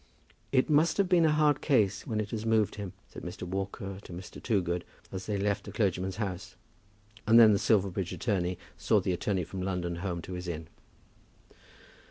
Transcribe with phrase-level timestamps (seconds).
[0.51, 3.43] "It must have been a hard case when it has moved him," said Mr.
[3.43, 4.41] Walker to Mr.
[4.41, 6.55] Toogood as they left the clergyman's house;
[7.27, 10.69] and then the Silverbridge attorney saw the attorney from London home to his inn.